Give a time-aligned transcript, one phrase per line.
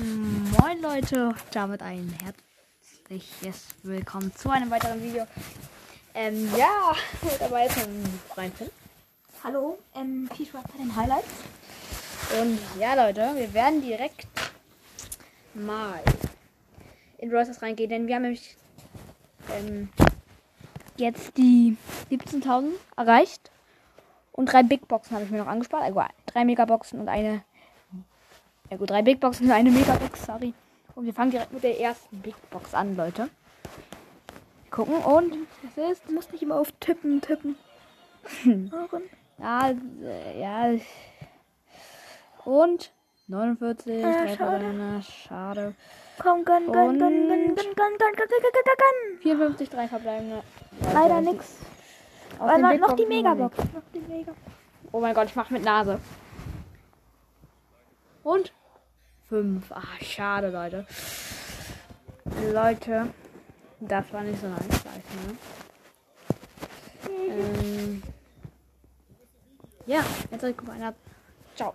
[0.00, 5.26] Moin Leute, damit ein herzliches Willkommen zu einem weiteren Video.
[6.14, 6.94] Ähm, ja,
[7.40, 8.04] dabei ist ein
[8.36, 8.70] Reinfinn.
[9.42, 11.26] Hallo, ähm, viel Spaß bei den Highlights.
[12.40, 14.28] Und ja Leute, wir werden direkt
[15.54, 16.00] mal
[17.16, 18.56] in Roses reingehen, denn wir haben nämlich
[19.50, 19.88] ähm,
[20.96, 21.76] jetzt die
[22.12, 23.50] 17.000 erreicht.
[24.30, 25.82] Und drei Big Boxen habe ich mir noch angespart.
[25.82, 27.42] Also drei Megaboxen und eine
[28.70, 30.54] ja gut, drei Big Boxen und eine Megabox, sorry.
[30.94, 33.28] Und wir fangen direkt mit der ersten Big Box an, Leute.
[34.70, 36.02] Gucken und was ist?
[36.08, 37.56] Du musst nicht immer auf Tippen, Tippen.
[39.40, 40.74] Ja, äh, ja.
[42.44, 42.90] Und
[43.28, 44.36] 49, Ah, drei schade.
[44.36, 45.74] verbleibende, schade.
[46.20, 48.74] Komm, gönn, gönn, gönn, gönn, gönn, gönn, gönn, gönn, gönn, gönn,
[49.12, 49.20] gönn.
[49.22, 50.42] 54, drei verbleibende.
[50.92, 51.56] Leider nix.
[52.40, 53.56] Aber noch, noch die Megabox.
[53.58, 54.32] Noch die Mega.
[54.90, 56.00] Oh mein Gott, ich mach mit Nase.
[58.22, 58.52] Und?
[59.28, 59.70] Fünf.
[59.72, 60.86] Ah, schade, Leute.
[62.52, 63.12] Leute,
[63.80, 65.36] das war nicht so nice, weiß ne?
[67.30, 68.02] Ähm,
[69.86, 70.94] ja, jetzt guck mal, einer